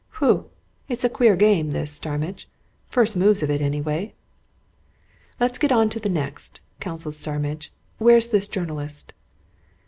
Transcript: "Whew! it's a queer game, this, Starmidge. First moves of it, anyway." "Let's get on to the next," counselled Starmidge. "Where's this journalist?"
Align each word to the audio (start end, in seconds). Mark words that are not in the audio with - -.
"Whew! 0.17 0.49
it's 0.89 1.03
a 1.03 1.09
queer 1.09 1.35
game, 1.35 1.69
this, 1.69 1.91
Starmidge. 1.93 2.49
First 2.89 3.15
moves 3.15 3.43
of 3.43 3.51
it, 3.51 3.61
anyway." 3.61 4.15
"Let's 5.39 5.59
get 5.59 5.71
on 5.71 5.91
to 5.91 5.99
the 5.99 6.09
next," 6.09 6.59
counselled 6.79 7.13
Starmidge. 7.13 7.71
"Where's 7.99 8.29
this 8.29 8.47
journalist?" 8.47 9.13